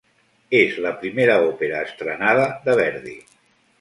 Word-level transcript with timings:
És 0.59 0.77
la 0.85 0.93
primera 1.03 1.35
òpera 1.49 1.81
estrenada 1.91 2.47
de 2.67 2.79
Verdi. 2.81 3.15